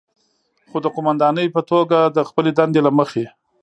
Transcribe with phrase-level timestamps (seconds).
[0.69, 3.25] خو د قوماندانې په توګه د خپلې دندې له مخې،